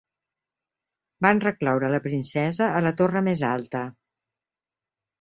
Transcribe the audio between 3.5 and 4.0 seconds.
alta.